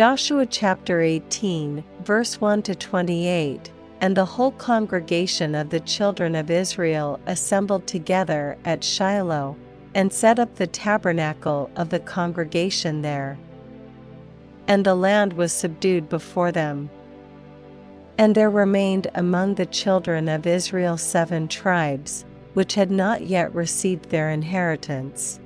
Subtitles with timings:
[0.00, 3.70] Joshua chapter 18, verse 1 to 28
[4.00, 9.58] And the whole congregation of the children of Israel assembled together at Shiloh,
[9.94, 13.38] and set up the tabernacle of the congregation there.
[14.66, 16.88] And the land was subdued before them.
[18.16, 22.24] And there remained among the children of Israel seven tribes,
[22.54, 25.40] which had not yet received their inheritance.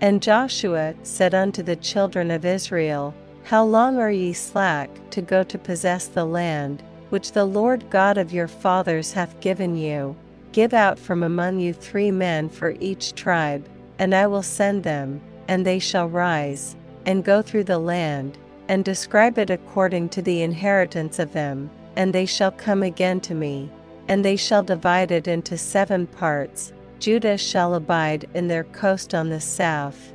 [0.00, 3.14] And Joshua said unto the children of Israel,
[3.46, 8.18] How long are ye slack to go to possess the land, which the Lord God
[8.18, 10.16] of your fathers hath given you?
[10.50, 13.68] Give out from among you three men for each tribe,
[14.00, 16.74] and I will send them, and they shall rise,
[17.06, 18.36] and go through the land,
[18.66, 23.34] and describe it according to the inheritance of them, and they shall come again to
[23.36, 23.70] me,
[24.08, 29.28] and they shall divide it into seven parts Judah shall abide in their coast on
[29.28, 30.12] the south.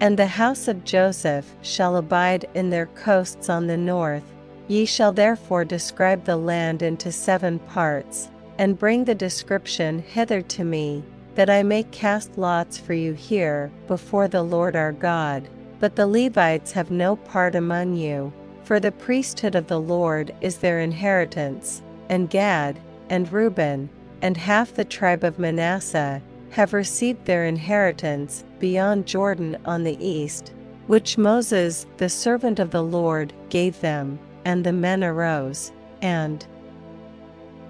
[0.00, 4.24] And the house of Joseph shall abide in their coasts on the north.
[4.68, 10.64] Ye shall therefore describe the land into seven parts, and bring the description hither to
[10.64, 11.02] me,
[11.34, 15.48] that I may cast lots for you here before the Lord our God.
[15.78, 18.32] But the Levites have no part among you,
[18.64, 23.88] for the priesthood of the Lord is their inheritance, and Gad, and Reuben,
[24.20, 26.20] and half the tribe of Manasseh
[26.56, 30.54] have received their inheritance beyond Jordan on the east,
[30.86, 34.18] which Moses, the servant of the Lord, gave them.
[34.46, 36.46] And the men arose, and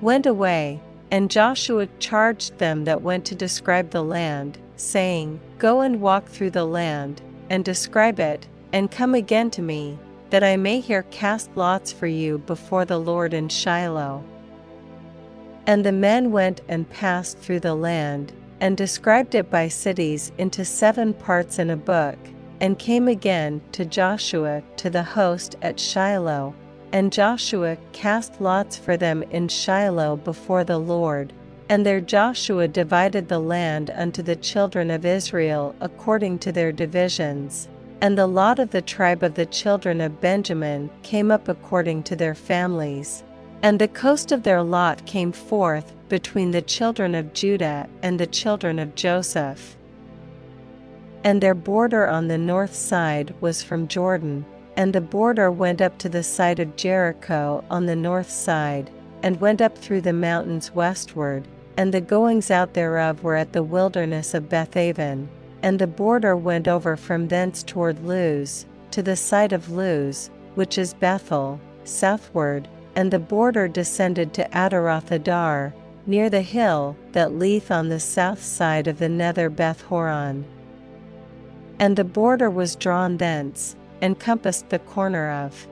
[0.00, 6.00] went away, and Joshua charged them that went to describe the land, saying, Go and
[6.00, 7.20] walk through the land,
[7.50, 9.98] and describe it, and come again to me,
[10.30, 14.22] that I may here cast lots for you before the Lord in Shiloh.
[15.66, 20.64] And the men went and passed through the land, and described it by cities into
[20.64, 22.18] seven parts in a book,
[22.60, 26.54] and came again to Joshua to the host at Shiloh.
[26.92, 31.32] And Joshua cast lots for them in Shiloh before the Lord.
[31.68, 37.68] And there Joshua divided the land unto the children of Israel according to their divisions.
[38.00, 42.16] And the lot of the tribe of the children of Benjamin came up according to
[42.16, 43.24] their families.
[43.62, 48.26] And the coast of their lot came forth between the children of Judah and the
[48.26, 49.76] children of Joseph.
[51.24, 54.44] And their border on the north side was from Jordan,
[54.76, 58.90] and the border went up to the side of Jericho on the north side,
[59.22, 63.62] and went up through the mountains westward, and the goings out thereof were at the
[63.62, 65.28] wilderness of Bethaven,
[65.62, 70.78] and the border went over from thence toward Luz, to the side of Luz, which
[70.78, 75.74] is Bethel, southward, and the border descended to Ataroth Adar,
[76.06, 80.44] near the hill that leeth on the south side of the nether Beth Horon.
[81.78, 85.66] And the border was drawn thence, and compassed the corner of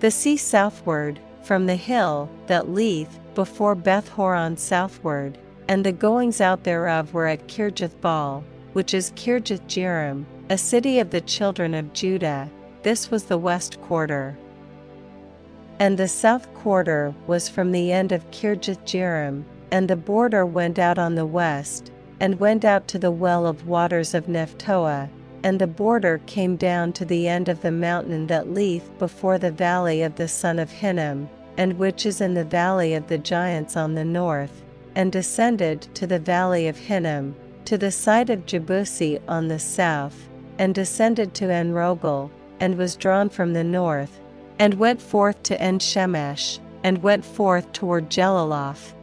[0.00, 5.38] the sea southward, from the hill that leeth before Beth Horon southward,
[5.68, 10.98] and the goings out thereof were at Kirjath Baal, which is Kirjath Jearim, a city
[10.98, 12.50] of the children of Judah.
[12.82, 14.36] This was the west quarter.
[15.78, 20.78] And the south quarter was from the end of Kirjath Jearim, and the border went
[20.78, 25.10] out on the west, and went out to the well of waters of Nephtoah,
[25.42, 29.50] and the border came down to the end of the mountain that leeth before the
[29.50, 31.28] valley of the son of Hinnom,
[31.58, 34.62] and which is in the valley of the giants on the north,
[34.94, 37.36] and descended to the valley of Hinnom,
[37.66, 40.26] to the side of Jebusi on the south,
[40.58, 44.20] and descended to Enrogel, and was drawn from the north,
[44.58, 48.94] and went forth to En Shemesh, and went forth toward Geliloth,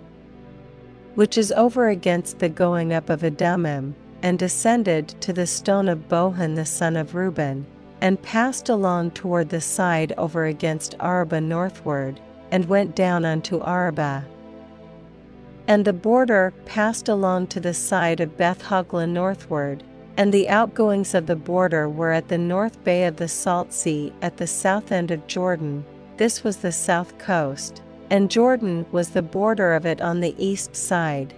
[1.16, 6.08] which is over against the going up of Adumim, and descended to the stone of
[6.08, 7.66] Bohan the son of Reuben,
[8.02, 12.20] and passed along toward the side over against Arabah northward,
[12.52, 14.24] and went down unto Arabah.
[15.68, 19.84] And the border passed along to the side of Beth Hoglah northward,
[20.18, 24.14] and the outgoings of the border were at the north bay of the Salt Sea
[24.22, 25.84] at the south end of Jordan.
[26.18, 30.76] This was the south coast, and Jordan was the border of it on the east
[30.76, 31.34] side.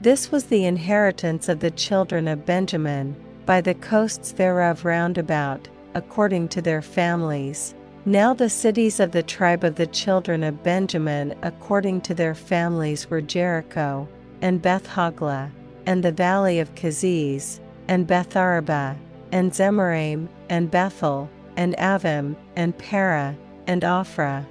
[0.00, 3.14] This was the inheritance of the children of Benjamin,
[3.44, 7.74] by the coasts thereof round about, according to their families.
[8.04, 13.10] Now the cities of the tribe of the children of Benjamin according to their families
[13.10, 14.08] were Jericho,
[14.40, 15.50] and Beth Hoglah,
[15.86, 18.96] and the valley of Keziz, and Betharabah,
[19.32, 23.36] and Zemaraim, and Bethel, and Avim, and Parah,
[23.66, 24.46] and Ophrah,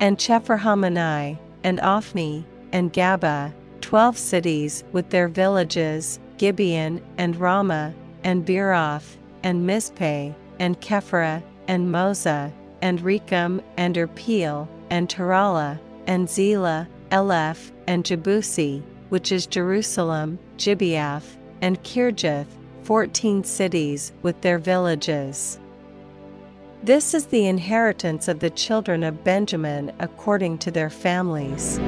[0.00, 7.94] and Chepharhaammonai, and Ophni, and Gaba, twelve cities with their villages, Gibeon, and Ramah,
[8.24, 12.52] and Beeroth, and Mizpeh, and Chephirah, and Mozah,
[12.82, 21.36] and Rekem, and Irpeel, and Taralah, and Zelah, Eleph, and Jebusi, which is Jerusalem, Gibeath,
[21.60, 22.46] and Kirjath,
[22.82, 25.58] fourteen cities with their villages.
[26.82, 31.78] This is the inheritance of the children of Benjamin according to their families.